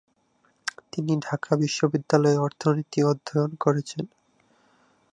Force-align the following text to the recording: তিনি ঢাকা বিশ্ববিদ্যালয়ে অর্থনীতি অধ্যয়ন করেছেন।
তিনি 0.91 1.13
ঢাকা 1.21 1.51
বিশ্ববিদ্যালয়ে 1.55 2.37
অর্থনীতি 2.37 2.99
অধ্যয়ন 3.03 3.51
করেছেন। 3.55 4.05